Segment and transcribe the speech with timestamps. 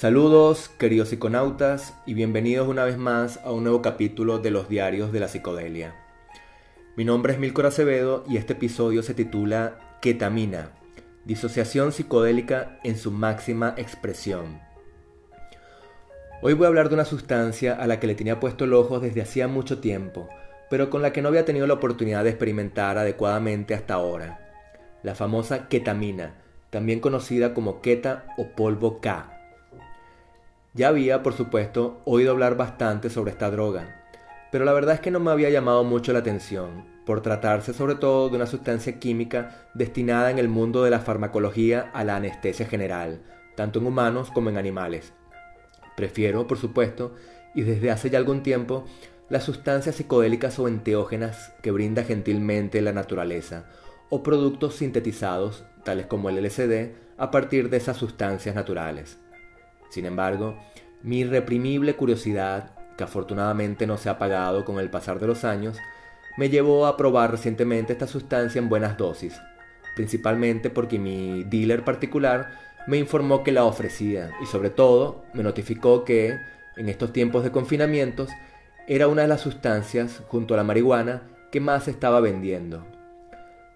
[0.00, 5.12] Saludos, queridos psiconautas, y bienvenidos una vez más a un nuevo capítulo de los diarios
[5.12, 5.94] de la psicodelia.
[6.96, 10.70] Mi nombre es Milcor Acevedo y este episodio se titula Ketamina,
[11.26, 14.62] disociación psicodélica en su máxima expresión.
[16.40, 19.00] Hoy voy a hablar de una sustancia a la que le tenía puesto el ojo
[19.00, 20.30] desde hacía mucho tiempo,
[20.70, 24.48] pero con la que no había tenido la oportunidad de experimentar adecuadamente hasta ahora.
[25.02, 26.36] La famosa ketamina,
[26.70, 29.36] también conocida como keta o polvo K
[30.72, 34.04] ya había, por supuesto, oído hablar bastante sobre esta droga,
[34.52, 37.96] pero la verdad es que no me había llamado mucho la atención, por tratarse sobre
[37.96, 42.66] todo de una sustancia química destinada en el mundo de la farmacología a la anestesia
[42.66, 43.22] general,
[43.56, 45.12] tanto en humanos como en animales.
[45.96, 47.14] Prefiero, por supuesto,
[47.54, 48.84] y desde hace ya algún tiempo,
[49.28, 53.66] las sustancias psicodélicas o enteógenas que brinda gentilmente la naturaleza,
[54.08, 59.18] o productos sintetizados, tales como el LSD, a partir de esas sustancias naturales.
[59.90, 60.56] Sin embargo,
[61.02, 65.78] mi irreprimible curiosidad, que afortunadamente no se ha apagado con el pasar de los años,
[66.36, 69.40] me llevó a probar recientemente esta sustancia en buenas dosis,
[69.96, 72.50] principalmente porque mi dealer particular
[72.86, 76.38] me informó que la ofrecía y sobre todo me notificó que,
[76.76, 78.30] en estos tiempos de confinamientos,
[78.86, 82.86] era una de las sustancias, junto a la marihuana, que más estaba vendiendo.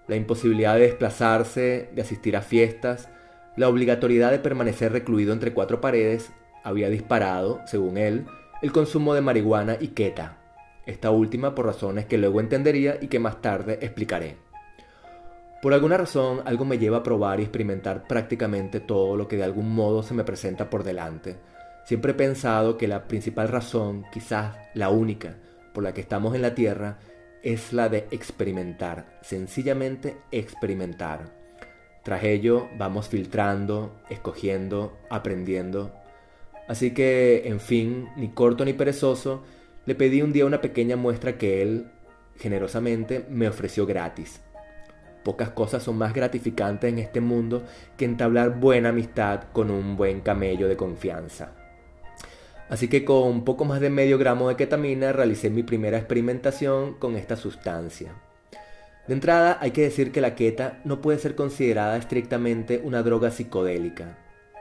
[0.07, 3.09] La imposibilidad de desplazarse, de asistir a fiestas,
[3.57, 8.27] la obligatoriedad de permanecer recluido entre cuatro paredes había disparado, según él,
[8.63, 10.39] el consumo de marihuana y queta,
[10.87, 14.37] esta última por razones que luego entendería y que más tarde explicaré.
[15.63, 19.45] Por alguna razón, algo me lleva a probar y experimentar prácticamente todo lo que de
[19.45, 21.37] algún modo se me presenta por delante.
[21.85, 25.37] Siempre he pensado que la principal razón, quizás la única,
[25.73, 26.99] por la que estamos en la Tierra,
[27.43, 31.44] es la de experimentar, sencillamente experimentar.
[32.05, 35.91] Tras ello vamos filtrando, escogiendo, aprendiendo.
[36.69, 39.43] Así que, en fin, ni corto ni perezoso,
[39.87, 41.91] le pedí un día una pequeña muestra que él,
[42.37, 44.43] generosamente, me ofreció gratis.
[45.25, 47.63] Pocas cosas son más gratificantes en este mundo
[47.97, 51.53] que entablar buena amistad con un buen camello de confianza.
[52.69, 57.17] Así que con poco más de medio gramo de ketamina realicé mi primera experimentación con
[57.17, 58.15] esta sustancia.
[59.07, 63.31] De entrada hay que decir que la queta no puede ser considerada estrictamente una droga
[63.31, 64.17] psicodélica,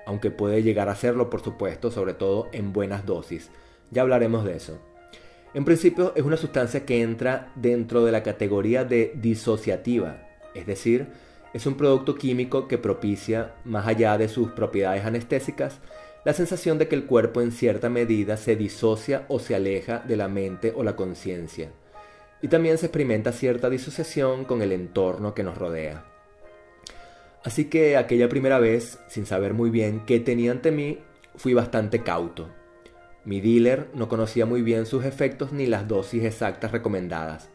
[0.06, 3.50] aunque puede llegar a serlo por supuesto, sobre todo en buenas dosis.
[3.90, 4.82] Ya hablaremos de eso.
[5.53, 11.08] En principio es una sustancia que entra dentro de la categoría de disociativa, es decir,
[11.53, 15.80] es un producto químico que propicia, más allá de sus propiedades anestésicas,
[16.26, 20.18] la sensación de que el cuerpo en cierta medida se disocia o se aleja de
[20.18, 21.70] la mente o la conciencia
[22.44, 26.04] y también se experimenta cierta disociación con el entorno que nos rodea.
[27.42, 31.00] Así que aquella primera vez, sin saber muy bien qué tenía ante mí,
[31.38, 32.50] fui bastante cauto.
[33.24, 37.50] Mi dealer no conocía muy bien sus efectos ni las dosis exactas recomendadas.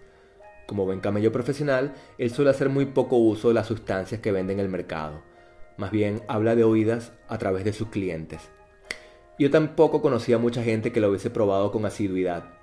[0.66, 4.54] Como buen camello profesional, él suele hacer muy poco uso de las sustancias que vende
[4.54, 5.22] en el mercado.
[5.77, 8.41] Más bien habla de oídas a través de sus clientes.
[9.38, 12.57] Yo tampoco conocía mucha gente que lo hubiese probado con asiduidad.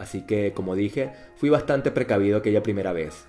[0.00, 3.26] Así que, como dije, fui bastante precavido aquella primera vez.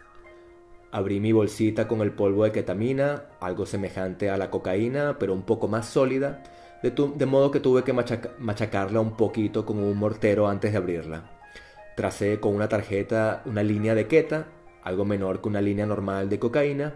[0.89, 5.41] Abrí mi bolsita con el polvo de ketamina, algo semejante a la cocaína, pero un
[5.41, 6.43] poco más sólida,
[6.81, 11.29] de, modo que tuve que machacarla un poquito con un mortero antes de abrirla.
[11.97, 14.47] Tracé con una tarjeta una línea de keta,
[14.81, 16.95] algo menor que una línea normal de cocaína,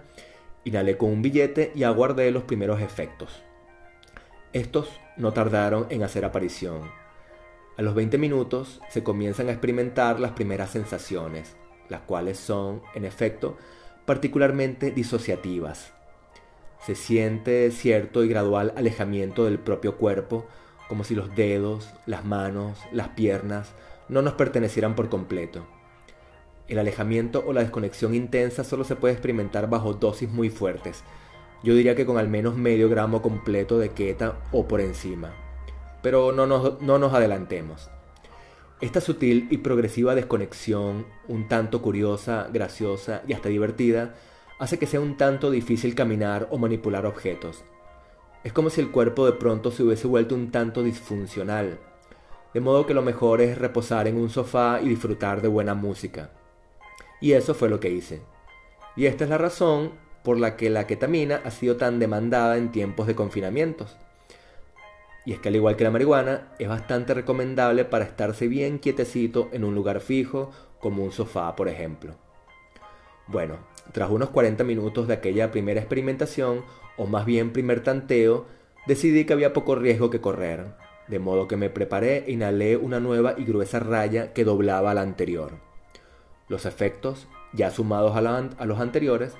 [0.63, 3.43] inhalé con un billete y aguardé los primeros efectos.
[4.53, 7.04] Estos no tardaron en hacer aparición.
[7.77, 11.57] A los 20 minutos se comienzan a experimentar las primeras sensaciones,
[11.89, 13.57] las cuales son, en efecto,
[14.05, 15.91] particularmente disociativas.
[16.79, 20.45] Se siente cierto y gradual alejamiento del propio cuerpo,
[20.87, 23.73] como si los dedos, las manos, las piernas
[24.07, 25.65] no nos pertenecieran por completo.
[26.69, 31.03] El alejamiento o la desconexión intensa solo se puede experimentar bajo dosis muy fuertes.
[31.61, 35.44] Yo diría que con al menos medio gramo completo de keta o por encima
[36.05, 37.89] pero no nos, adelantemos.
[38.79, 44.13] Esta sutil y progresiva desconexión, un tanto curiosa, graciosa y hasta divertida,
[44.59, 47.63] hace que sea un tanto difícil caminar o manipular objetos.
[48.43, 51.79] Es como si el cuerpo de pronto se hubiese vuelto un tanto disfuncional,
[52.53, 56.29] de modo que lo mejor es reposar en un sofá y disfrutar de buena música.
[57.19, 58.21] Y eso fue lo que hice.
[58.95, 59.93] Y esta es la razón
[60.23, 63.97] por la que la ketamina ha sido tan demandada en tiempos de confinamientos.
[65.25, 69.49] Y es que al igual que la marihuana, es bastante recomendable para estarse bien quietecito
[69.51, 72.15] en un lugar fijo, como un sofá, por ejemplo.
[73.27, 73.57] Bueno,
[73.91, 76.63] tras unos 40 minutos de aquella primera experimentación,
[76.97, 78.45] o más bien primer tanteo,
[78.85, 80.75] decidí que había poco riesgo que correr,
[81.07, 85.01] de modo que me preparé e inhalé una nueva y gruesa raya que doblaba la
[85.01, 85.53] anterior.
[86.47, 89.35] Los efectos, ya sumados a, los anteriores,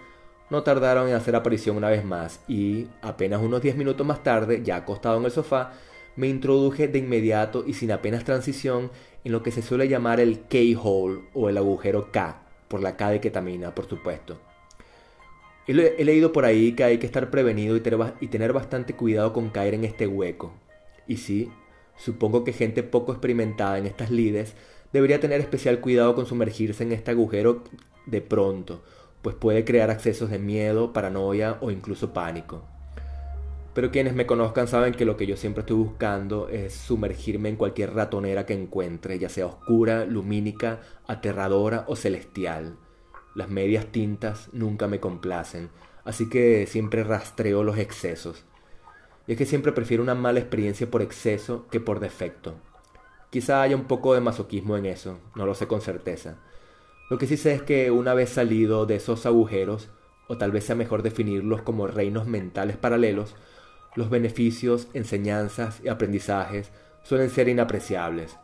[0.50, 4.62] no tardaron en hacer aparición una vez más y, apenas unos 10 minutos más tarde,
[4.64, 5.74] ya acostado en el sofá,
[6.16, 8.92] me introduje de inmediato y sin apenas transición
[9.24, 13.12] en lo que se suele llamar el K-hole o el agujero K, por la K
[13.12, 14.38] de ketamina, por supuesto.
[15.68, 19.74] He, leído por ahí que hay que estar prevenido y tener bastante cuidado con caer
[19.74, 20.54] en este hueco.
[21.08, 21.52] Y sí,
[21.98, 24.54] supongo que gente poco experimentada en estas lides
[24.94, 27.64] debería tener especial cuidado con sumergirse en este agujero
[28.06, 28.84] de pronto,
[29.26, 32.62] pues puede crear accesos de miedo, paranoia o incluso pánico.
[33.74, 37.56] Pero quienes me conozcan saben que lo que yo siempre estoy buscando es sumergirme en
[37.56, 42.78] cualquier ratonera que encuentre, ya sea oscura, lumínica, aterradora o celestial.
[43.34, 45.72] Las medias tintas nunca me complacen,
[46.04, 48.46] así que siempre rastreo los excesos.
[49.26, 52.54] Y es que siempre prefiero una mala experiencia por exceso que por defecto.
[53.32, 56.38] Quizá haya un poco de masoquismo en eso, no lo sé con certeza.
[57.10, 59.90] Lo que sí sé es que una vez salido de esos agujeros,
[60.28, 63.36] o tal vez sea mejor definirlos como reinos mentales paralelos,
[63.96, 66.72] los beneficios, enseñanzas y aprendizajes
[67.04, 68.38] suelen ser inapreciables,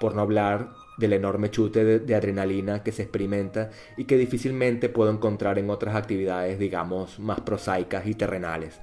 [0.00, 5.10] por no hablar del enorme chute de, adrenalina que se experimenta y que difícilmente puedo
[5.10, 8.80] encontrar en otras actividades, digamos, más prosaicas y terrenales.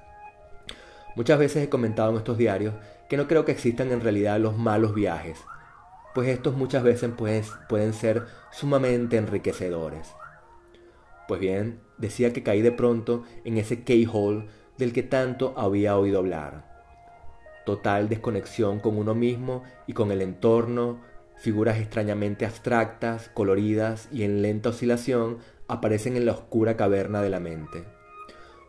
[1.16, 2.74] Muchas veces he comentado en estos diarios
[3.10, 5.39] que no creo que existan en realidad los malos viajes,
[6.13, 7.12] pues estos muchas veces
[7.68, 10.13] pueden ser sumamente enriquecedores.
[11.28, 14.48] Pues bien, decía que caí de pronto en ese keyhole
[14.78, 16.69] del que tanto había oído hablar.
[17.66, 21.00] Total desconexión con uno mismo y con el entorno,
[21.38, 25.38] figuras extrañamente abstractas, coloridas y en lenta oscilación
[25.68, 27.86] aparecen en la oscura caverna de la mente.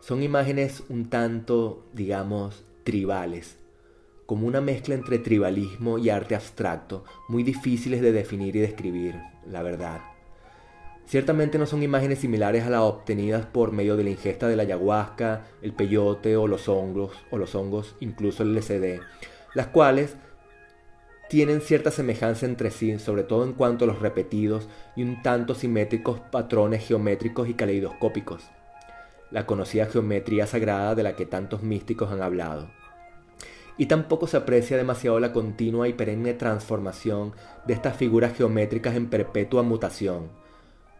[0.01, 3.57] Son imágenes un tanto, digamos, tribales,
[4.27, 9.17] como una mezcla entre tribalismo y arte abstracto, muy difíciles de definir y describir,
[9.47, 10.01] la verdad.
[11.07, 14.63] Ciertamente no son imágenes similares a las obtenidas por medio de la ingesta de la
[14.63, 19.01] ayahuasca, el peyote o los hongos, o los hongos, incluso el LSD,
[19.55, 20.17] las cuales
[21.29, 25.55] tienen cierta semejanza entre sí, sobre todo en cuanto a los repetidos y un tanto
[25.55, 28.45] simétricos patrones geométricos y caleidoscópicos,
[29.31, 32.71] la conocida geometría sagrada de la que tantos místicos han hablado.
[33.79, 37.33] Y tampoco se aprecia demasiado la continua y perenne transformación
[37.67, 40.43] de estas figuras geométricas en perpetua mutación,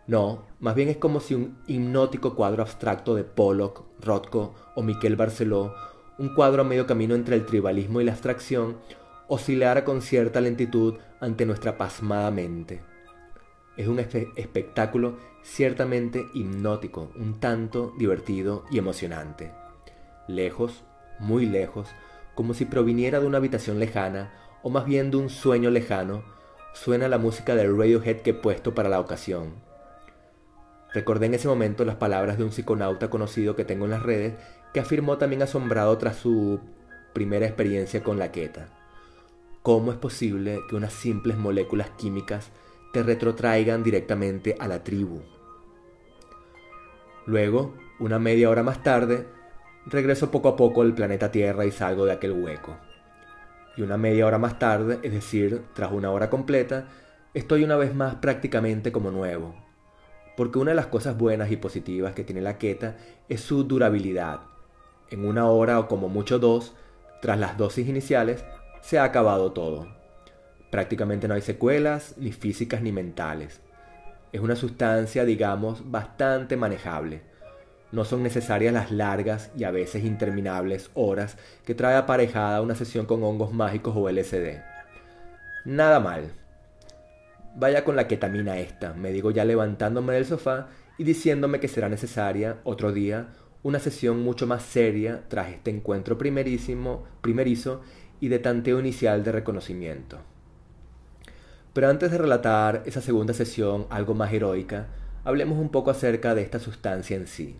[0.07, 5.15] no, más bien es como si un hipnótico cuadro abstracto de Pollock, Rothko o Miquel
[5.15, 5.75] Barceló,
[6.19, 8.79] un cuadro a medio camino entre el tribalismo y la abstracción,
[9.29, 12.83] oscilara con cierta lentitud ante nuestra pasmada mente.
[13.77, 19.53] Es un espectáculo ciertamente hipnótico, un tanto divertido y emocionante.
[20.27, 20.83] Lejos,
[21.21, 21.89] muy lejos,
[22.35, 24.33] como si proviniera de una habitación lejana,
[24.63, 26.25] o más bien de un sueño lejano,
[26.75, 29.73] suena la música del Radiohead que he puesto para la ocasión
[30.93, 34.35] Recordé en ese momento las palabras de un psiconauta conocido que tengo en las redes,
[34.75, 36.61] que afirmó también asombrado tras su
[37.15, 38.69] primera experiencia con la queta.
[39.63, 42.51] ¿Cómo es posible que unas simples moléculas químicas
[42.93, 45.23] te retrotraigan directamente a la tribu?
[47.25, 49.27] Luego, una media hora más tarde,
[49.87, 52.77] regreso poco a poco al planeta Tierra y salgo de aquel hueco.
[53.77, 56.89] Y una media hora más tarde, es decir, tras una hora completa,
[57.35, 59.55] estoy una vez más prácticamente como nuevo,
[60.37, 62.97] porque una de las cosas buenas y positivas que tiene la queta
[63.29, 64.41] es su durabilidad.
[65.11, 66.75] En una hora o como mucho dos,
[67.21, 68.45] tras las dosis iniciales,
[68.81, 69.87] se ha acabado todo.
[70.71, 73.61] Prácticamente no hay secuelas, ni físicas ni mentales.
[74.33, 77.32] Es una sustancia, digamos, bastante manejable.
[77.93, 83.07] No son necesarias las largas y a veces interminables horas que trae aparejada una sesión
[83.07, 84.61] con hongos mágicos o LSD.
[85.67, 86.33] Nada mal.
[87.55, 91.91] Vaya con la ketamina esta, me digo ya levantándome del sofá y diciéndome que será
[91.91, 93.29] necesaria otro día
[93.63, 97.83] una sesión mucho más seria tras este encuentro primerísimo, primerizo
[98.21, 100.19] y de tanteo inicial de reconocimiento.
[101.73, 104.89] Pero antes de relatar esa segunda sesión algo más heroica,
[105.25, 107.57] hablemos un poco acerca de esta sustancia en sí.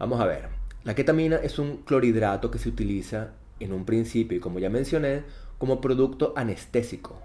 [0.00, 0.48] Vamos a ver,
[0.82, 5.22] la ketamina es un clorhidrato que se utiliza en un principio y como ya mencioné,
[5.58, 7.20] como producto anestésico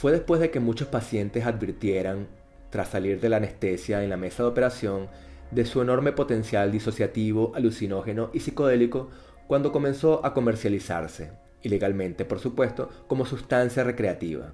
[0.00, 2.26] fue después de que muchos pacientes advirtieran,
[2.70, 5.08] tras salir de la anestesia en la mesa de operación,
[5.50, 9.10] de su enorme potencial disociativo, alucinógeno y psicodélico
[9.46, 11.32] cuando comenzó a comercializarse,
[11.62, 14.52] ilegalmente por supuesto, como sustancia recreativa.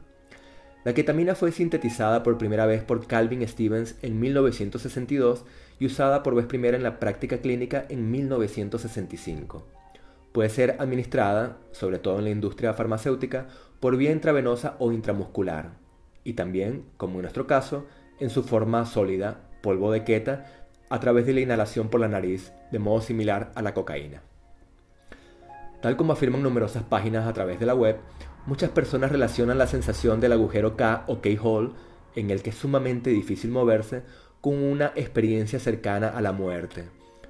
[0.84, 5.44] La ketamina fue sintetizada por primera vez por Calvin Stevens en 1962
[5.78, 9.66] y usada por vez primera en la práctica clínica en 1965.
[10.32, 13.46] Puede ser administrada, sobre todo en la industria farmacéutica,
[13.80, 15.72] por vía intravenosa o intramuscular.
[16.24, 17.86] Y también, como en nuestro caso,
[18.20, 20.46] en su forma sólida, polvo de queta,
[20.88, 24.22] a través de la inhalación por la nariz, de modo similar a la cocaína.
[25.80, 27.96] Tal como afirman numerosas páginas a través de la web,
[28.46, 31.72] muchas personas relacionan la sensación del agujero K o K-hole,
[32.14, 34.02] en el que es sumamente difícil moverse,
[34.46, 36.84] con una experiencia cercana a la muerte,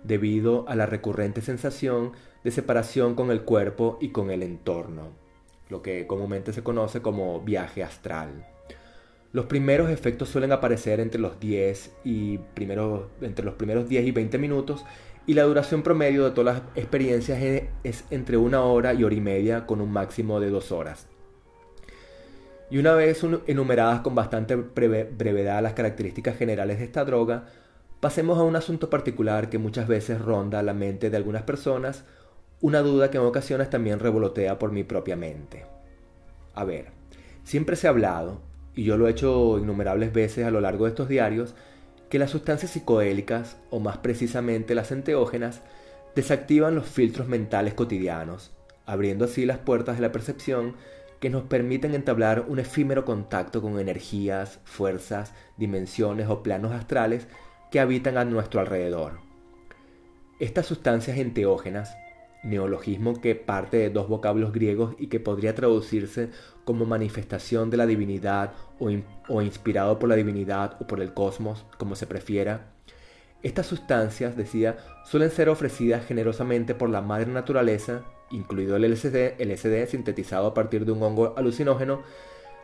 [0.04, 2.12] debido a la recurrente sensación
[2.44, 5.12] de separación con el cuerpo y con el entorno,
[5.70, 8.46] lo que comúnmente se conoce como viaje astral.
[9.32, 12.38] Los primeros efectos suelen aparecer entre los 10 y
[13.22, 14.84] entre los primeros 10 y 20 minutos
[15.26, 17.38] y la duración promedio de todas las experiencias
[17.82, 21.06] es entre una hora y hora y media con un máximo de dos horas.
[22.70, 27.44] Y una vez enumeradas con bastante brevedad las características generales de esta droga,
[28.00, 32.04] pasemos a un asunto particular que muchas veces ronda la mente de algunas personas
[32.60, 35.66] una duda que en ocasiones también revolotea por mi propia mente.
[36.54, 36.86] A ver,
[37.44, 38.40] siempre se ha hablado,
[38.74, 41.54] y yo lo he hecho innumerables veces a lo largo de estos diarios,
[42.08, 45.60] que las sustancias psicodélicas, o más precisamente las enteógenas,
[46.14, 48.52] desactivan los filtros mentales cotidianos,
[48.86, 50.76] abriendo así las puertas de la percepción
[51.26, 57.26] que nos permiten entablar un efímero contacto con energías, fuerzas, dimensiones o planos astrales
[57.72, 59.18] que habitan a nuestro alrededor.
[60.38, 61.96] Estas sustancias enteógenas
[62.44, 66.30] neologismo que parte de dos vocablos griegos y que podría traducirse
[66.64, 71.96] como manifestación de la divinidad o, inspirado por la divinidad o por el cosmos, como
[71.96, 72.68] se prefiera.
[73.42, 79.86] Estas sustancias, decía, suelen ser ofrecidas generosamente por la madre naturaleza, incluido el LSD, LSD
[79.86, 82.02] sintetizado a partir de un hongo alucinógeno,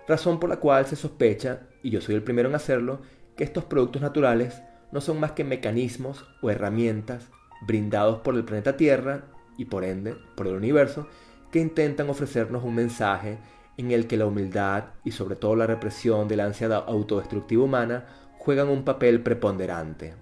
[0.09, 3.01] razón por la cual se sospecha, y yo soy el primero en hacerlo,
[3.37, 7.29] que estos productos naturales no son más que mecanismos o herramientas
[7.67, 9.25] brindados por el planeta Tierra
[9.57, 11.09] y por ende por el universo
[11.51, 13.39] que intentan ofrecernos un mensaje
[13.77, 18.07] en el que la humildad y sobre todo la represión de la ansiedad autodestructiva humana
[18.39, 20.15] juegan un papel preponderante.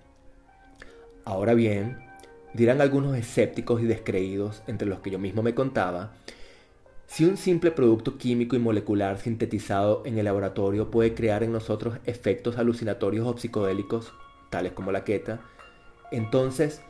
[1.24, 2.09] Ahora bien,
[2.54, 6.12] dirán algunos escépticos y descreídos, entre los que yo mismo me contaba,
[7.06, 11.98] si un simple producto químico y molecular sintetizado en el laboratorio puede crear en nosotros
[12.04, 14.12] efectos alucinatorios o psicodélicos,
[14.48, 15.40] tales como la queta,
[16.12, 16.82] entonces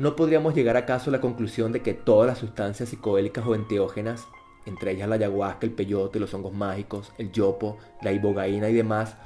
[0.00, 4.26] ¿No podríamos llegar acaso a la conclusión de que todas las sustancias psicodélicas o enteógenas,
[4.64, 9.16] entre ellas la ayahuasca, el peyote, los hongos mágicos, el yopo, la ibogaína y demás,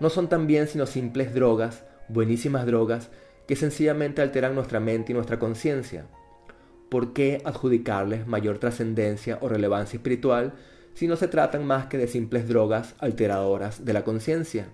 [0.00, 3.10] no son también sino simples drogas, buenísimas drogas,
[3.46, 6.06] que sencillamente alteran nuestra mente y nuestra conciencia?
[6.88, 10.54] ¿Por qué adjudicarles mayor trascendencia o relevancia espiritual
[10.94, 14.68] si no se tratan más que de simples drogas alteradoras de la conciencia?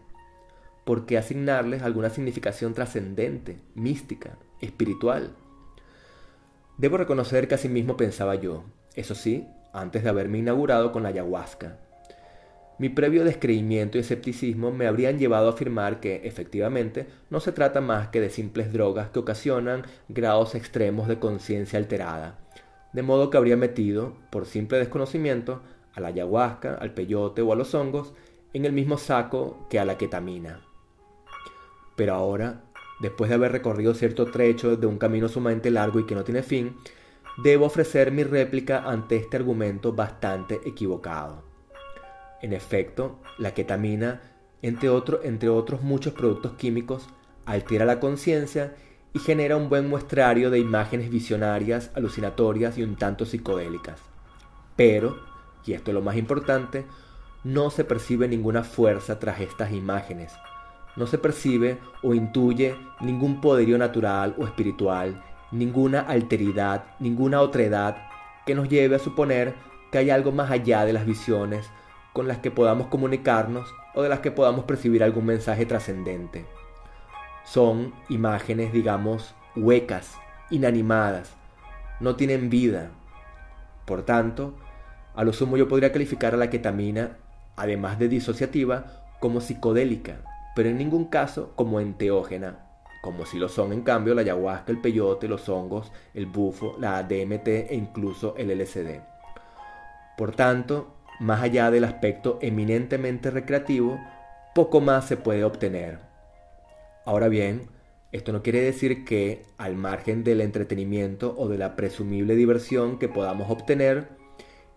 [0.85, 5.35] ¿Por qué asignarles alguna significación trascendente, mística, espiritual.
[6.79, 8.65] Debo reconocer que así mismo pensaba yo,
[8.95, 11.79] eso sí, antes de haberme inaugurado con la ayahuasca.
[12.79, 17.81] Mi previo descreimiento y escepticismo me habrían llevado a afirmar que, efectivamente, no se trata
[17.81, 22.39] más que de simples drogas que ocasionan grados extremos de conciencia alterada,
[22.93, 25.63] de modo que habría metido, por simple desconocimiento,
[25.95, 28.15] a la ayahuasca, al peyote o a los hongos
[28.55, 30.61] en el mismo saco que a la ketamina.
[31.95, 32.63] Pero ahora
[33.03, 36.43] después de haber recorrido cierto trecho de un camino sumamente largo y que no tiene
[36.43, 36.77] fin,
[37.43, 41.52] debo ofrecer mi réplica ante este argumento bastante equivocado.
[42.43, 44.21] En efecto, la ketamina,
[44.63, 44.91] entre,
[45.23, 47.09] entre otros muchos productos químicos,
[47.47, 48.75] altera la conciencia
[49.15, 54.01] y genera un buen muestrario de imágenes visionarias, alucinatorias y un tanto psicodélicas.
[54.75, 55.21] Pero,
[55.65, 56.85] y esto es lo más importante,
[57.45, 60.33] no se percibe ninguna fuerza tras estas imágenes,
[60.97, 67.97] no se percibe o intuye ningún poderío natural o espiritual, ninguna alteridad, ninguna otredad
[68.47, 69.55] que nos lleve a suponer
[69.91, 71.71] que hay algo más allá de las visiones
[72.13, 76.47] con las que podamos comunicarnos o de las que podamos percibir algún mensaje trascendente.
[77.45, 80.17] Son imágenes, digamos, huecas,
[80.51, 81.35] inanimadas,
[82.01, 82.91] no tienen vida.
[83.87, 84.55] Por tanto,
[85.15, 87.17] a lo sumo yo podría calificar a la ketamina,
[87.57, 90.21] además de disociativa, como psicodélica,
[90.55, 92.67] pero en ningún caso como enteógena,
[93.03, 97.03] como si lo son en cambio la ayahuasca, el peyote, los hongos, el bufo, la
[97.03, 99.01] DMT e incluso el LSD.
[100.17, 104.01] Por tanto, más allá del aspecto eminentemente recreativo,
[104.57, 106.01] poco más se puede obtener.
[107.07, 107.69] Ahora bien,
[108.11, 113.09] esto no quiere decir que, al margen del entretenimiento o de la presumible diversión que
[113.09, 114.09] podamos obtener,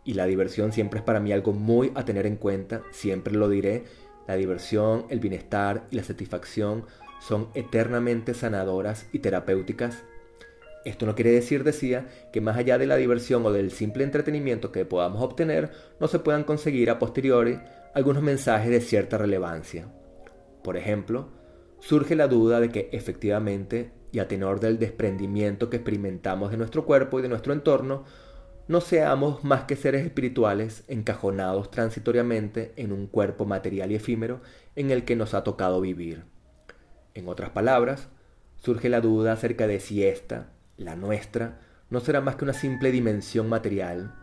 [0.04, 3.50] y la diversión siempre es para mí algo muy a tener en cuenta, siempre lo
[3.50, 3.86] diré,
[4.28, 6.86] la diversión, el bienestar y la satisfacción
[7.20, 10.04] son eternamente sanadoras y terapéuticas.
[10.86, 14.72] Esto no quiere decir, decía, que más allá de la diversión o del simple entretenimiento
[14.72, 17.60] que podamos obtener, no se puedan conseguir a posteriori
[17.96, 19.88] algunos mensajes de cierta relevancia.
[20.64, 21.30] Por ejemplo,
[21.80, 26.86] surge la duda de que efectivamente, y a tenor del desprendimiento que experimentamos de nuestro
[26.86, 28.06] cuerpo y de nuestro entorno,
[28.68, 34.42] no seamos más que seres espirituales encajonados transitoriamente en un cuerpo material y efímero
[34.76, 36.26] en el que nos ha tocado vivir.
[37.16, 38.08] En otras palabras,
[38.58, 42.92] surge la duda acerca de si esta, la nuestra, no será más que una simple
[42.92, 44.14] dimensión material,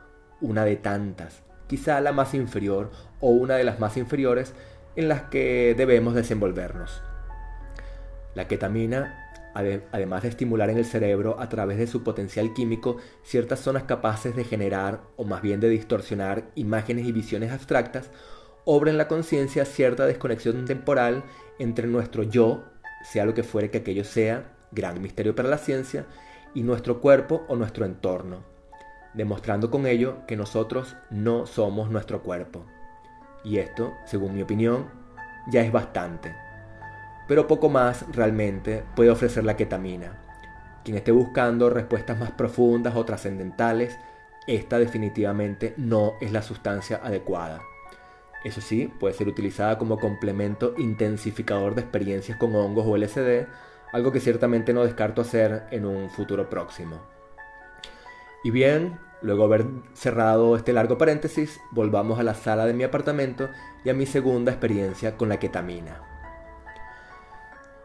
[0.40, 2.90] una de tantas, quizá la más inferior
[3.20, 4.54] o una de las más inferiores
[4.96, 7.02] en las que debemos desenvolvernos.
[8.34, 13.60] La ketamina, además de estimular en el cerebro a través de su potencial químico ciertas
[13.60, 18.10] zonas capaces de generar, o más bien de distorsionar, imágenes y visiones abstractas,
[18.64, 21.24] obra en la conciencia cierta desconexión temporal
[21.58, 22.64] entre nuestro yo,
[23.04, 26.06] sea lo que fuere que aquello sea, gran misterio para la ciencia,
[26.54, 28.44] y nuestro cuerpo o nuestro entorno,
[29.14, 32.64] demostrando con ello que nosotros no somos nuestro cuerpo.
[33.44, 34.86] Y esto, según mi opinión,
[35.50, 36.34] ya es bastante.
[37.28, 40.18] Pero poco más realmente puede ofrecer la ketamina.
[40.84, 43.98] Quien esté buscando respuestas más profundas o trascendentales,
[44.46, 47.60] esta definitivamente no es la sustancia adecuada.
[48.44, 53.46] Eso sí, puede ser utilizada como complemento intensificador de experiencias con hongos o LSD,
[53.92, 57.00] algo que ciertamente no descarto hacer en un futuro próximo.
[58.42, 63.48] Y bien, luego haber cerrado este largo paréntesis, volvamos a la sala de mi apartamento
[63.84, 66.00] y a mi segunda experiencia con la ketamina.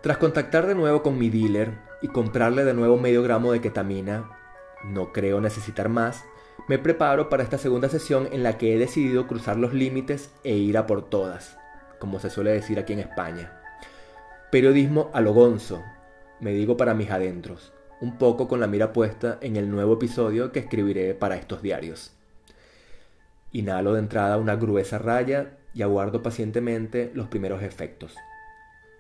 [0.02, 4.32] Tras contactar de nuevo con mi dealer y comprarle de nuevo medio gramo de ketamina,
[4.84, 6.24] no creo necesitar más,
[6.68, 10.56] me preparo para esta segunda sesión en la que he decidido cruzar los límites e
[10.56, 11.58] ir a por todas,
[12.00, 13.62] como se suele decir aquí en España.
[14.52, 15.84] Periodismo a lo gonzo,
[16.40, 20.52] me digo para mis adentros, un poco con la mira puesta en el nuevo episodio
[20.52, 22.14] que escribiré para estos diarios.
[23.52, 28.16] Inhalo de entrada una gruesa raya y aguardo pacientemente los primeros efectos.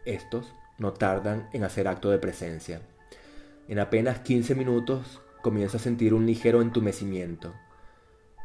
[0.05, 2.81] Estos no tardan en hacer acto de presencia.
[3.67, 7.53] En apenas 15 minutos comienzo a sentir un ligero entumecimiento.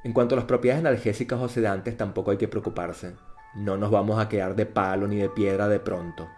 [0.05, 3.14] En cuanto a las propiedades analgésicas o sedantes tampoco hay que preocuparse.
[3.55, 6.28] No nos vamos a quedar de palo ni de piedra de pronto.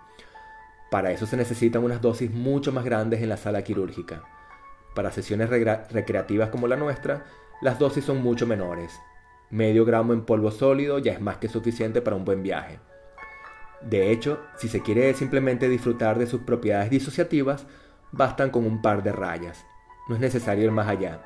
[0.95, 4.23] Para eso se necesitan unas dosis mucho más grandes en la sala quirúrgica.
[4.95, 7.25] Para sesiones recreativas como la nuestra,
[7.61, 9.01] las dosis son mucho menores.
[9.51, 12.79] Medio gramo en polvo sólido ya es más que suficiente para un buen viaje.
[13.81, 17.67] De hecho, si se quiere simplemente disfrutar de sus propiedades disociativas,
[18.13, 19.67] bastan con un par de rayas.
[20.09, 21.25] No es necesario ir más allá.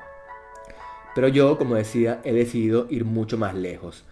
[1.13, 4.03] Pero yo, como decía, he decidido ir mucho más lejos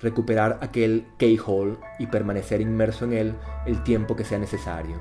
[0.00, 3.34] recuperar aquel keyhole y permanecer inmerso en él
[3.66, 4.96] el tiempo que sea necesario.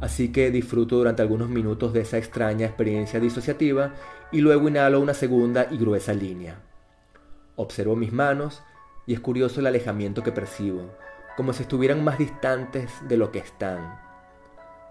[0.00, 3.94] Así que disfruto durante algunos minutos de esa extraña experiencia disociativa
[4.30, 6.60] y luego inhalo una segunda y gruesa línea.
[7.56, 8.62] Observo mis manos
[9.06, 10.94] y es curioso el alejamiento que percibo,
[11.36, 13.98] como si estuvieran más distantes de lo que están.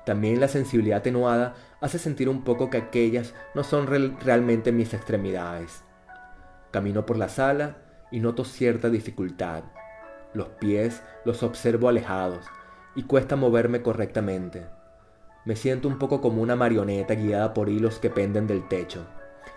[0.05, 5.83] También la sensibilidad atenuada hace sentir un poco que aquellas no son realmente mis extremidades.
[6.71, 9.63] Camino por la sala y noto cierta dificultad.
[10.33, 12.45] Los pies los observo alejados
[12.95, 14.65] y cuesta moverme correctamente.
[15.45, 19.05] Me siento un poco como una marioneta guiada por hilos que penden del techo,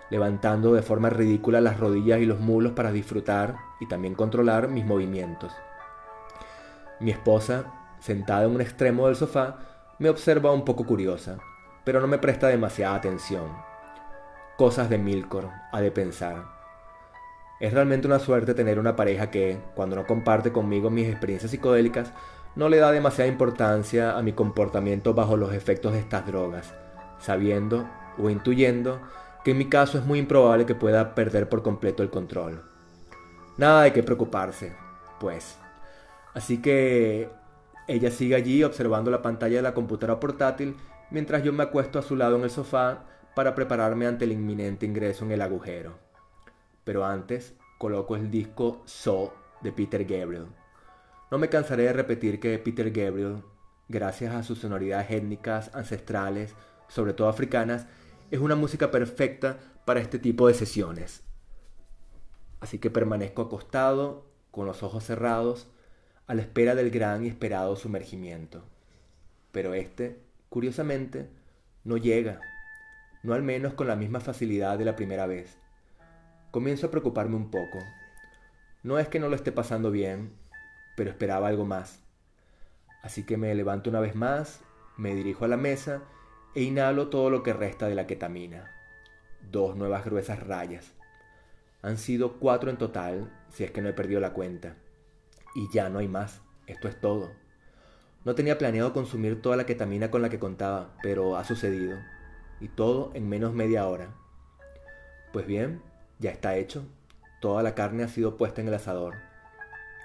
[0.09, 4.85] levantando de forma ridícula las rodillas y los mulos para disfrutar y también controlar mis
[4.85, 5.51] movimientos.
[6.99, 7.65] Mi esposa,
[7.99, 9.57] sentada en un extremo del sofá,
[9.99, 11.37] me observa un poco curiosa,
[11.83, 13.51] pero no me presta demasiada atención.
[14.57, 16.60] Cosas de Milcor, ha de pensar.
[17.61, 22.11] Es realmente una suerte tener una pareja que, cuando no comparte conmigo mis experiencias psicodélicas,
[22.55, 26.73] no le da demasiada importancia a mi comportamiento bajo los efectos de estas drogas,
[27.19, 28.99] sabiendo o intuyendo
[29.43, 32.63] que en mi caso es muy improbable que pueda perder por completo el control.
[33.57, 34.75] Nada de qué preocuparse,
[35.19, 35.55] pues.
[36.33, 37.29] Así que
[37.87, 40.77] ella sigue allí observando la pantalla de la computadora portátil
[41.11, 43.03] mientras yo me acuesto a su lado en el sofá
[43.35, 46.10] para prepararme ante el inminente ingreso en el agujero
[46.91, 50.47] pero antes coloco el disco So de Peter Gabriel.
[51.31, 53.43] No me cansaré de repetir que Peter Gabriel,
[53.87, 56.53] gracias a sus sonoridades étnicas, ancestrales,
[56.89, 57.87] sobre todo africanas,
[58.29, 61.23] es una música perfecta para este tipo de sesiones.
[62.59, 65.69] Así que permanezco acostado, con los ojos cerrados,
[66.27, 68.65] a la espera del gran y esperado sumergimiento.
[69.53, 71.29] Pero este, curiosamente,
[71.85, 72.41] no llega,
[73.23, 75.60] no al menos con la misma facilidad de la primera vez.
[76.51, 77.79] Comienzo a preocuparme un poco.
[78.83, 80.33] No es que no lo esté pasando bien,
[80.97, 82.03] pero esperaba algo más.
[83.01, 84.59] Así que me levanto una vez más,
[84.97, 86.01] me dirijo a la mesa
[86.53, 88.69] e inhalo todo lo que resta de la ketamina.
[89.49, 90.91] Dos nuevas gruesas rayas.
[91.83, 94.75] Han sido cuatro en total, si es que no he perdido la cuenta.
[95.55, 96.41] Y ya no hay más.
[96.67, 97.31] Esto es todo.
[98.25, 101.97] No tenía planeado consumir toda la ketamina con la que contaba, pero ha sucedido.
[102.59, 104.09] Y todo en menos media hora.
[105.31, 105.81] Pues bien,
[106.21, 106.85] ya está hecho.
[107.41, 109.15] Toda la carne ha sido puesta en el asador.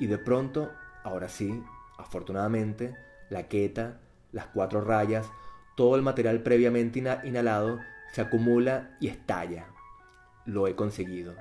[0.00, 0.72] Y de pronto,
[1.04, 1.62] ahora sí,
[1.98, 2.96] afortunadamente,
[3.28, 3.98] la queta,
[4.32, 5.26] las cuatro rayas,
[5.76, 7.80] todo el material previamente inhalado
[8.12, 9.66] se acumula y estalla.
[10.46, 11.34] Lo he conseguido.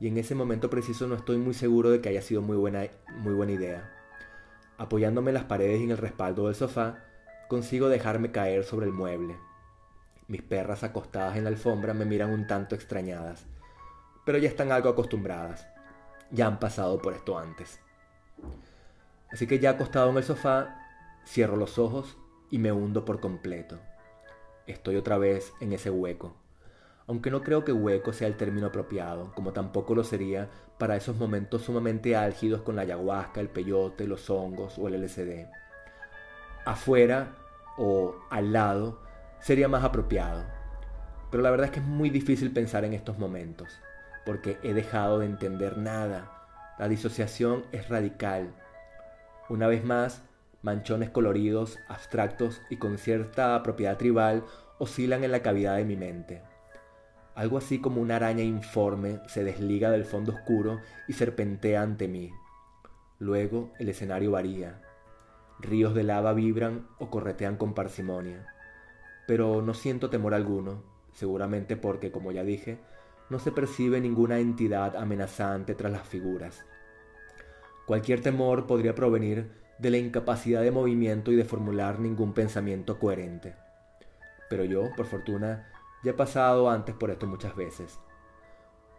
[0.00, 2.86] Y en ese momento preciso no estoy muy seguro de que haya sido muy buena,
[3.18, 3.92] muy buena idea.
[4.76, 7.04] Apoyándome en las paredes y en el respaldo del sofá,
[7.48, 9.36] consigo dejarme caer sobre el mueble.
[10.26, 13.46] Mis perras acostadas en la alfombra me miran un tanto extrañadas,
[14.24, 15.66] pero ya están algo acostumbradas.
[16.30, 17.80] Ya han pasado por esto antes.
[19.30, 20.76] Así que ya acostado en el sofá,
[21.26, 22.16] cierro los ojos
[22.50, 23.78] y me hundo por completo.
[24.66, 26.36] Estoy otra vez en ese hueco.
[27.06, 31.16] Aunque no creo que hueco sea el término apropiado, como tampoco lo sería para esos
[31.16, 35.46] momentos sumamente álgidos con la ayahuasca, el peyote, los hongos o el LSD.
[36.64, 37.34] Afuera
[37.76, 39.00] o al lado
[39.40, 40.44] sería más apropiado.
[41.30, 43.80] Pero la verdad es que es muy difícil pensar en estos momentos,
[44.24, 46.30] porque he dejado de entender nada.
[46.78, 48.54] La disociación es radical.
[49.48, 50.22] Una vez más,
[50.62, 54.44] manchones coloridos, abstractos y con cierta propiedad tribal
[54.78, 56.42] oscilan en la cavidad de mi mente.
[57.34, 62.32] Algo así como una araña informe se desliga del fondo oscuro y serpentea ante mí.
[63.18, 64.80] Luego el escenario varía.
[65.58, 68.46] Ríos de lava vibran o corretean con parsimonia.
[69.26, 70.82] Pero no siento temor alguno,
[71.12, 72.78] seguramente porque, como ya dije,
[73.30, 76.64] no se percibe ninguna entidad amenazante tras las figuras.
[77.86, 83.54] Cualquier temor podría provenir de la incapacidad de movimiento y de formular ningún pensamiento coherente.
[84.48, 85.68] Pero yo, por fortuna,
[86.02, 87.98] ya he pasado antes por esto muchas veces.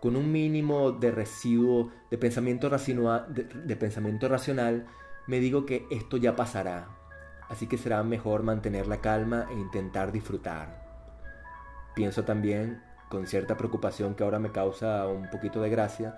[0.02, 4.86] Con un mínimo de residuo de pensamiento, de, pensamiento racional,
[5.28, 6.90] me digo que esto ya pasará,
[7.50, 10.84] así que será mejor mantener la calma e intentar disfrutar.
[11.96, 12.84] Pienso también,
[13.16, 16.18] con cierta preocupación que ahora me causa un poquito de gracia,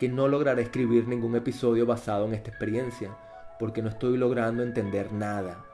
[0.00, 3.16] que no lograré escribir ningún episodio basado en esta experiencia,
[3.60, 5.64] porque no estoy logrando entender nada.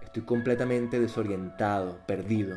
[0.00, 2.56] Estoy completamente desorientado, perdido.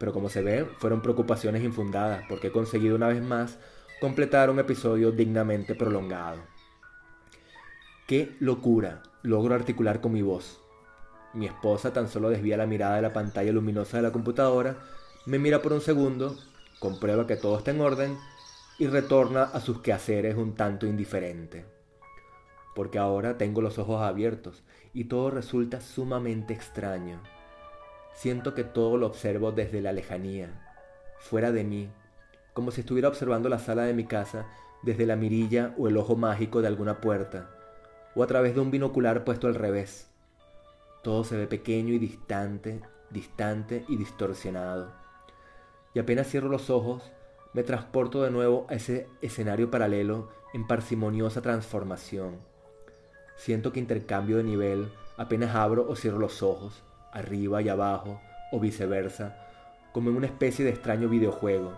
[0.00, 3.56] Pero como se ve, fueron preocupaciones infundadas, porque he conseguido una vez más
[4.00, 6.38] completar un episodio dignamente prolongado.
[8.08, 9.04] ¡Qué locura!
[9.22, 10.60] Logro articular con mi voz.
[11.32, 14.78] Mi esposa tan solo desvía la mirada de la pantalla luminosa de la computadora,
[15.28, 16.36] me mira por un segundo,
[16.80, 18.18] comprueba que todo está en orden
[18.78, 21.78] y retorna a sus quehaceres un tanto indiferente
[22.78, 24.62] porque ahora tengo los ojos abiertos
[24.94, 27.20] y todo resulta sumamente extraño.
[28.14, 30.64] Siento que todo lo observo desde la lejanía,
[31.18, 31.90] fuera de mí,
[32.52, 34.46] como si estuviera observando la sala de mi casa
[34.84, 37.50] desde la mirilla o el ojo mágico de alguna puerta,
[38.14, 40.08] o a través de un binocular puesto al revés.
[41.02, 44.92] Todo se ve pequeño y distante, distante y distorsionado.
[45.98, 47.02] Y apenas cierro los ojos,
[47.54, 52.36] me transporto de nuevo a ese escenario paralelo en parsimoniosa transformación.
[53.34, 58.20] Siento que intercambio de nivel apenas abro o cierro los ojos, arriba y abajo,
[58.52, 59.44] o viceversa,
[59.92, 61.72] como en una especie de extraño videojuego.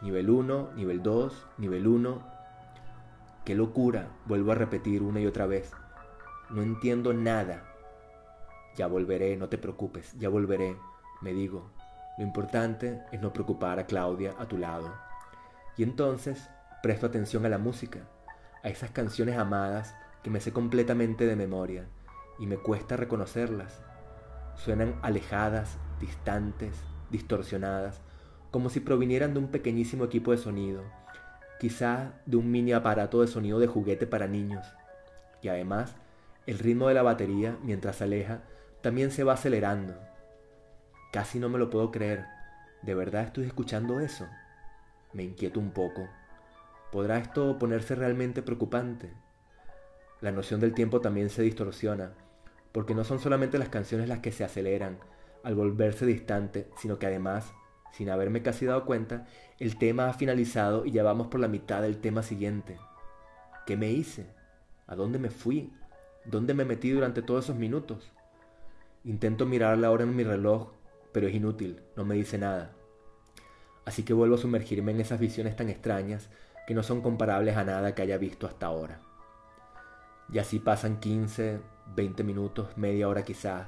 [0.00, 2.22] Nivel 1, nivel 2, nivel 1.
[3.44, 4.08] ¡Qué locura!
[4.24, 5.70] Vuelvo a repetir una y otra vez.
[6.48, 7.62] No entiendo nada.
[8.74, 10.78] Ya volveré, no te preocupes, ya volveré,
[11.20, 11.72] me digo.
[12.18, 14.94] Lo importante es no preocupar a Claudia a tu lado.
[15.76, 16.48] Y entonces
[16.82, 18.00] presto atención a la música,
[18.62, 21.86] a esas canciones amadas que me sé completamente de memoria
[22.38, 23.82] y me cuesta reconocerlas.
[24.54, 26.76] Suenan alejadas, distantes,
[27.10, 28.00] distorsionadas,
[28.50, 30.82] como si provinieran de un pequeñísimo equipo de sonido,
[31.60, 34.66] quizá de un mini aparato de sonido de juguete para niños.
[35.42, 35.94] Y además,
[36.46, 38.42] el ritmo de la batería, mientras se aleja,
[38.80, 39.94] también se va acelerando.
[41.16, 42.26] Casi no me lo puedo creer.
[42.82, 44.28] ¿De verdad estoy escuchando eso?
[45.14, 46.06] Me inquieto un poco.
[46.92, 49.10] ¿Podrá esto ponerse realmente preocupante?
[50.20, 52.12] La noción del tiempo también se distorsiona,
[52.70, 54.98] porque no son solamente las canciones las que se aceleran
[55.42, 57.50] al volverse distante, sino que además,
[57.92, 59.26] sin haberme casi dado cuenta,
[59.58, 62.76] el tema ha finalizado y ya vamos por la mitad del tema siguiente.
[63.64, 64.26] ¿Qué me hice?
[64.86, 65.72] ¿A dónde me fui?
[66.26, 68.12] ¿Dónde me metí durante todos esos minutos?
[69.02, 70.75] Intento mirar la hora en mi reloj,
[71.16, 72.72] pero es inútil, no me dice nada.
[73.86, 76.28] Así que vuelvo a sumergirme en esas visiones tan extrañas
[76.66, 79.00] que no son comparables a nada que haya visto hasta ahora.
[80.30, 81.58] Y así pasan 15,
[81.94, 83.66] 20 minutos, media hora quizás.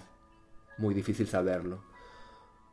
[0.77, 1.83] Muy difícil saberlo.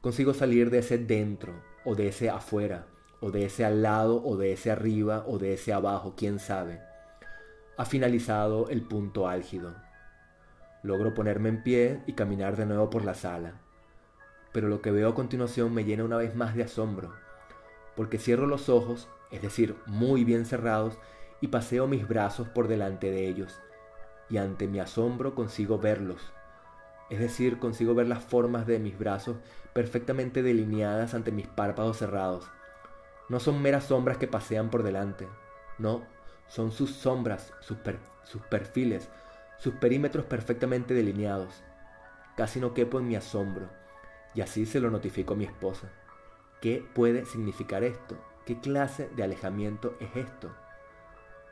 [0.01, 1.53] consigo salir de ese dentro
[1.85, 2.87] o de ese afuera
[3.21, 6.81] o de ese al lado o de ese arriba o de ese abajo, quién sabe.
[7.77, 9.73] Ha finalizado el punto álgido.
[10.83, 13.61] Logro ponerme en pie y caminar de nuevo por la sala.
[14.55, 17.13] Pero lo que veo a continuación me llena una vez más de asombro,
[17.93, 20.97] porque cierro los ojos, es decir, muy bien cerrados,
[21.41, 23.59] y paseo mis brazos por delante de ellos,
[24.29, 26.31] y ante mi asombro consigo verlos.
[27.09, 29.35] Es decir, consigo ver las formas de mis brazos
[29.73, 32.49] perfectamente delineadas ante mis párpados cerrados.
[33.27, 35.27] No son meras sombras que pasean por delante,
[35.79, 36.05] no,
[36.47, 37.77] son sus sombras, sus,
[38.23, 39.09] sus perfiles,
[39.57, 41.61] sus perímetros perfectamente delineados.
[42.37, 43.67] Casi no quepo en mi asombro,
[44.35, 45.89] y así se lo notifico a mi esposa.
[46.61, 48.17] ¿Qué puede significar esto?
[48.45, 50.51] ¿Qué clase de alejamiento es esto?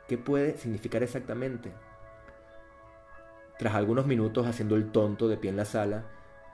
[0.06, 1.72] ¿Qué puede significar exactamente?
[3.58, 6.04] Tras algunos minutos haciendo el tonto de pie en la sala,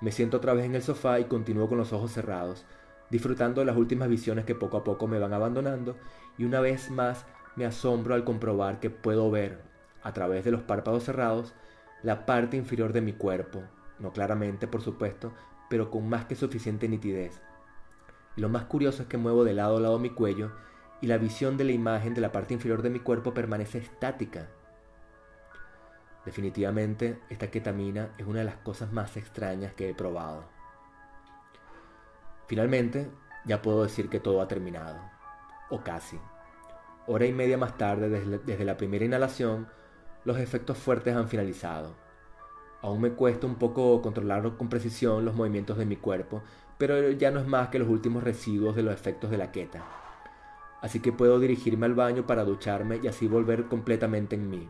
[0.01, 2.65] me siento otra vez en el sofá y continúo con los ojos cerrados,
[3.11, 5.97] disfrutando de las últimas visiones que poco a poco me van abandonando
[6.39, 9.63] y una vez más me asombro al comprobar que puedo ver,
[10.03, 11.55] a través de los párpados cerrados,
[12.03, 13.63] la parte inferior de mi cuerpo,
[13.99, 15.33] no claramente por supuesto,
[15.71, 17.41] pero con más que suficiente nitidez.
[18.37, 20.53] Y lo más curioso es que muevo de lado a lado mi cuello
[21.01, 24.49] y la visión de la imagen de la parte inferior de mi cuerpo permanece estática.
[26.27, 30.45] Definitivamente, esta ketamina es una de las cosas más extrañas que he probado.
[32.47, 33.09] Finalmente,
[33.45, 34.99] ya puedo decir que todo ha terminado,
[35.71, 36.19] o casi.
[37.07, 39.69] Hora y media más tarde, desde, la primera inhalación,
[40.25, 41.95] los efectos fuertes han finalizado.
[42.83, 46.43] Aún me cuesta un poco controlar con precisión los movimientos de mi cuerpo,
[46.79, 49.85] pero ya no es más que los últimos residuos de los efectos de la queta
[50.81, 54.69] así que puedo dirigirme al baño para ducharme y así volver completamente en mí.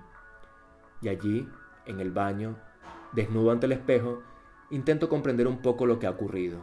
[1.02, 1.48] Y allí,
[1.86, 2.56] en el baño,
[3.12, 4.22] desnudo ante el espejo,
[4.70, 6.60] intento comprender un poco lo que ha ocurrido,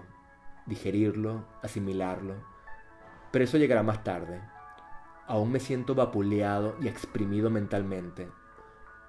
[0.66, 2.36] digerirlo, asimilarlo,
[3.32, 4.42] pero eso llegará más tarde.
[5.28, 8.30] Aún me siento vapuleado y exprimido mentalmente.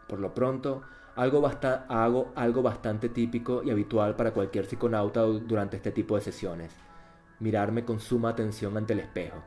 [0.08, 0.82] Por lo pronto,
[1.18, 1.44] algo
[1.88, 6.72] hago algo bastante típico y habitual para cualquier psiconauta durante este tipo de sesiones,
[7.40, 9.42] mirarme con suma atención ante el espejo.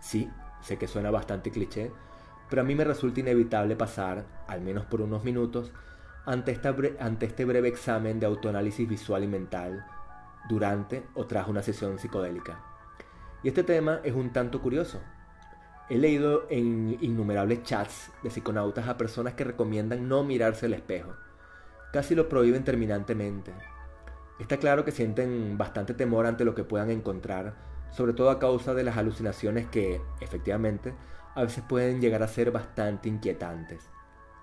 [0.00, 1.90] Sí, sé que suena bastante cliché,
[2.50, 5.72] pero a mí me resulta inevitable pasar, al menos por unos minutos,
[6.26, 6.60] ante,
[7.00, 9.86] ante este breve examen de autoanálisis visual y mental
[10.46, 12.60] durante o tras una sesión psicodélica.
[13.42, 15.00] Y este tema es un tanto curioso.
[15.88, 21.14] He leído en innumerables chats de psiconautas a personas que recomiendan no mirarse al espejo.
[21.92, 23.52] Casi lo prohíben terminantemente.
[24.40, 27.54] Está claro que sienten bastante temor ante lo que puedan encontrar
[27.96, 30.92] sobre todo a causa de las alucinaciones que, efectivamente,
[31.34, 33.88] a veces pueden llegar a ser bastante inquietantes.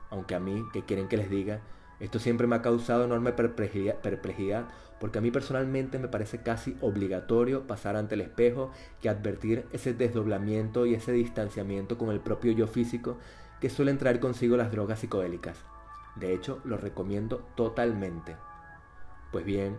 [0.09, 1.61] Aunque a mí, que quieren que les diga,
[1.99, 4.65] esto siempre me ha causado enorme perplejidad,
[4.99, 9.93] porque a mí personalmente me parece casi obligatorio pasar ante el espejo que advertir ese
[9.93, 13.17] desdoblamiento y ese distanciamiento con el propio yo físico
[13.59, 15.57] que suelen traer consigo las drogas psicodélicas.
[16.15, 18.35] De hecho, lo recomiendo totalmente.
[19.31, 19.77] Pues bien,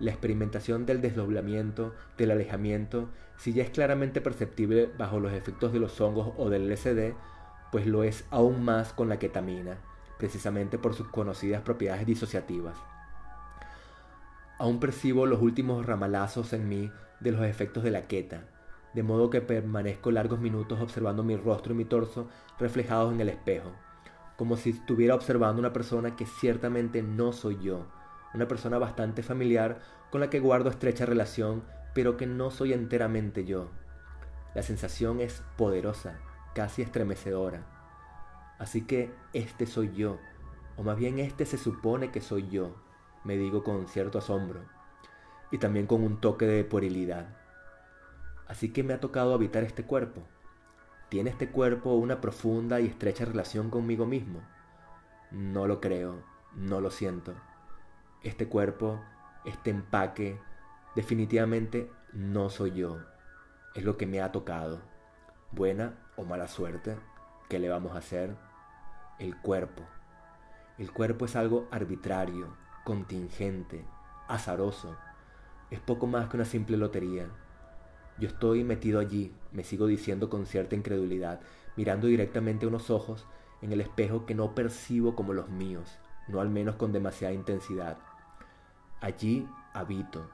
[0.00, 5.80] la experimentación del desdoblamiento, del alejamiento, si ya es claramente perceptible bajo los efectos de
[5.80, 7.14] los hongos o del LSD,
[7.70, 9.78] pues lo es aún más con la ketamina,
[10.18, 12.76] precisamente por sus conocidas propiedades disociativas.
[14.58, 18.42] Aún percibo los últimos ramalazos en mí de los efectos de la keta,
[18.94, 22.28] de modo que permanezco largos minutos observando mi rostro y mi torso
[22.58, 23.72] reflejados en el espejo,
[24.36, 27.86] como si estuviera observando una persona que ciertamente no soy yo,
[28.34, 31.62] una persona bastante familiar con la que guardo estrecha relación,
[31.94, 33.70] pero que no soy enteramente yo.
[34.54, 36.18] La sensación es poderosa,
[36.54, 37.77] casi estremecedora.
[38.58, 40.18] Así que este soy yo,
[40.76, 42.74] o más bien este se supone que soy yo,
[43.24, 44.62] me digo con cierto asombro,
[45.50, 47.36] y también con un toque de puerilidad.
[48.46, 50.22] Así que me ha tocado habitar este cuerpo.
[51.08, 54.40] ¿Tiene este cuerpo una profunda y estrecha relación conmigo mismo?
[55.30, 56.22] No lo creo,
[56.54, 57.34] no lo siento
[58.22, 59.00] este cuerpo,
[59.44, 60.40] este empaque,
[60.94, 62.98] definitivamente no soy yo.
[63.74, 64.80] Es lo que me ha tocado.
[65.52, 66.96] Buena o mala suerte,
[67.48, 68.36] ¿qué le vamos a hacer?
[69.18, 69.82] El cuerpo.
[70.78, 72.54] El cuerpo es algo arbitrario,
[72.84, 73.84] contingente,
[74.28, 74.96] azaroso.
[75.72, 77.26] Es poco más que una simple lotería.
[78.20, 81.40] Yo estoy metido allí, me sigo diciendo con cierta incredulidad,
[81.74, 83.26] mirando directamente unos ojos
[83.60, 87.98] en el espejo que no percibo como los míos, no al menos con demasiada intensidad.
[89.00, 90.30] Allí habito,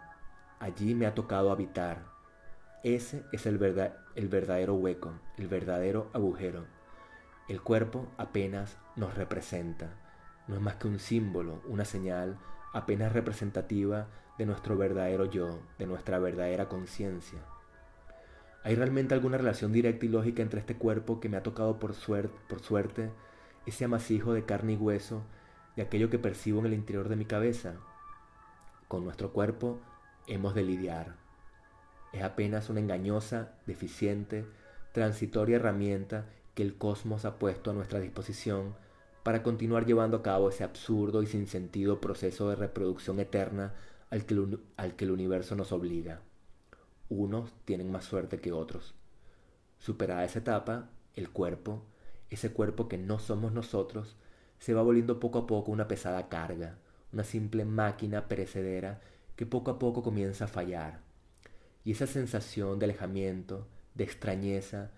[0.61, 2.05] allí me ha tocado habitar.
[2.83, 3.55] Ese es el,
[4.15, 6.74] el verdadero hueco, el verdadero agujero.
[7.47, 9.91] El cuerpo apenas nos representa,
[10.49, 12.39] no es más que un símbolo, una señal
[12.73, 17.39] apenas representativa de nuestro verdadero yo, de nuestra verdadera conciencia.
[18.63, 21.93] ¿Hay realmente alguna relación directa y lógica entre este cuerpo que me ha tocado por,
[21.93, 23.11] suerte, por suerte,
[23.67, 25.23] ese amasijo de carne y hueso,
[25.77, 27.75] de aquello que percibo en el interior de mi cabeza?
[28.89, 29.81] Con nuestro cuerpo
[30.27, 31.17] hemos de lidiar.
[32.15, 34.47] Es apenas una engañosa, deficiente,
[34.93, 38.75] transitoria herramienta que el cosmos ha puesto a nuestra disposición
[39.23, 43.75] para continuar llevando a cabo ese absurdo y sin sentido proceso de reproducción eterna
[44.11, 46.21] al que, al que el universo nos obliga.
[47.09, 48.95] Unos tienen más suerte que otros.
[49.79, 51.83] Superada esa etapa, el cuerpo,
[52.31, 54.17] ese cuerpo que no somos nosotros,
[54.59, 56.79] se va volviendo poco a poco una pesada carga,
[57.13, 59.01] una simple máquina perecedera
[59.37, 61.01] que poco a poco comienza a fallar.
[61.85, 64.91] Y esa sensación de alejamiento, de extrañeza,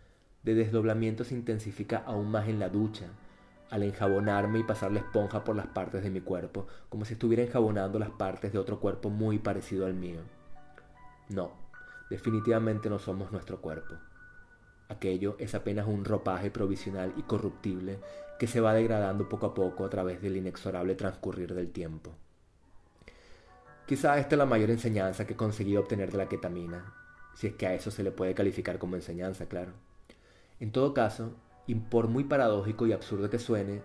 [0.46, 3.06] de desdoblamiento se intensifica aún más en la ducha,
[3.68, 7.42] al enjabonarme y pasar la esponja por las partes de mi cuerpo, como si estuviera
[7.42, 10.20] enjabonando las partes de otro cuerpo muy parecido al mío.
[11.30, 11.50] No,
[12.10, 13.96] definitivamente no somos nuestro cuerpo.
[14.88, 17.98] Aquello es apenas un ropaje provisional y corruptible
[18.38, 22.14] que se va degradando poco a poco a través del inexorable transcurrir del tiempo.
[23.84, 26.94] Quizá esta es la mayor enseñanza que he conseguido obtener de la ketamina,
[27.34, 29.72] si es que a eso se le puede calificar como enseñanza, claro.
[30.60, 31.34] En todo caso,
[31.66, 33.82] y por muy paradójico y absurdo que suene,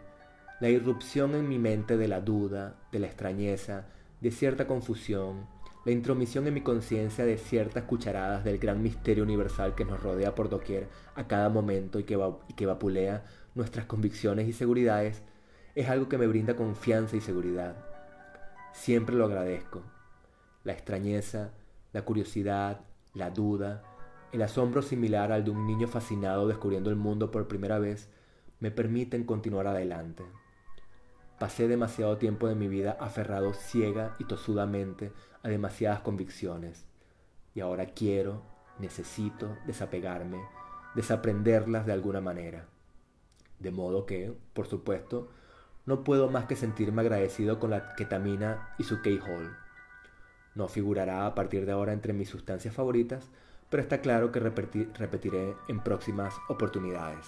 [0.60, 3.88] la irrupción en mi mente de la duda, de la extrañeza,
[4.22, 5.48] de cierta confusión,
[5.84, 10.36] la intromisión en mi conciencia de ciertas cucharadas del gran misterio universal que nos rodea
[10.36, 15.24] por doquier a cada momento y que, y que vapulea nuestras convicciones y seguridades,
[15.74, 17.76] es algo que me brinda confianza y seguridad.
[18.74, 19.82] Siempre lo agradezco.
[20.64, 21.52] La extrañeza,
[21.92, 22.82] la curiosidad,
[23.16, 23.84] la duda,
[24.32, 28.10] el asombro similar al de un niño fascinado descubriendo el mundo por primera vez
[28.60, 30.24] me permiten continuar adelante.
[31.40, 35.12] Pasé demasiado tiempo de mi vida aferrado ciega y tosudamente
[35.44, 36.86] a demasiadas convicciones
[37.54, 38.44] y ahora quiero,
[38.80, 40.42] necesito desapegarme,
[40.96, 42.68] desaprenderlas de alguna manera.
[43.60, 45.30] De modo que, por supuesto,
[45.86, 49.50] no puedo más que sentirme agradecido con la ketamina y su K-Hole.
[50.56, 53.30] No figurará a partir de ahora entre mis sustancias favoritas,
[53.72, 57.26] pero está claro que repetiré en próximas oportunidades.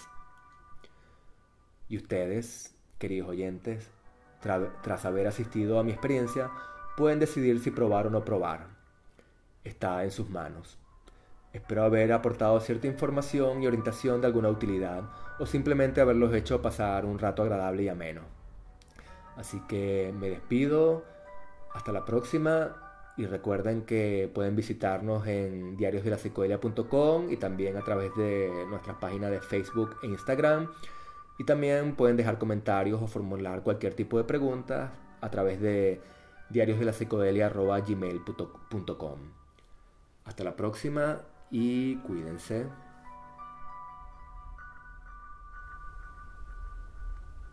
[1.87, 3.89] Y ustedes, queridos oyentes,
[4.41, 6.51] tras haber asistido a mi experiencia,
[6.97, 8.67] pueden decidir si probar o no probar.
[9.63, 10.77] Está en sus manos.
[11.53, 17.05] Espero haber aportado cierta información y orientación de alguna utilidad, o simplemente haberlos hecho pasar
[17.05, 18.21] un rato agradable y ameno.
[19.37, 21.05] Así que me despido.
[21.73, 28.65] Hasta la próxima y recuerden que pueden visitarnos en diariosdelapsicodelia.com y también a través de
[28.69, 30.71] nuestras páginas de Facebook e Instagram.
[31.37, 36.01] Y también pueden dejar comentarios o formular cualquier tipo de preguntas a través de
[36.49, 39.19] diariosdelapsicodelia.gmail.com.
[40.25, 41.19] Hasta la próxima
[41.51, 42.65] y cuídense.